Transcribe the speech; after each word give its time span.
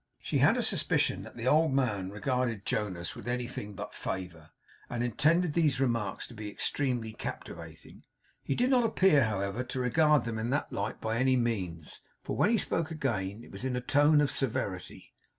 She 0.19 0.39
had 0.39 0.57
a 0.57 0.63
suspicion 0.63 1.21
that 1.21 1.37
the 1.37 1.45
old 1.47 1.73
man 1.73 2.09
regarded 2.09 2.65
Jonas 2.65 3.13
with 3.15 3.27
anything 3.27 3.75
but 3.75 3.93
favour, 3.93 4.49
and 4.89 5.03
intended 5.03 5.53
these 5.53 5.79
remarks 5.79 6.25
to 6.25 6.33
be 6.33 6.49
extremely 6.49 7.13
captivating. 7.13 8.01
He 8.41 8.55
did 8.55 8.71
not 8.71 8.83
appear, 8.83 9.25
however, 9.25 9.63
to 9.65 9.79
regard 9.79 10.25
them 10.25 10.39
in 10.39 10.49
that 10.49 10.73
light 10.73 10.99
by 11.01 11.17
any 11.19 11.35
means; 11.37 11.99
for 12.23 12.35
when 12.35 12.49
he 12.49 12.57
spoke 12.57 12.89
again, 12.89 13.43
it 13.43 13.51
was 13.51 13.63
in 13.63 13.75
a 13.75 13.79
tone 13.81 14.21
of 14.21 14.31
severity. 14.31 15.13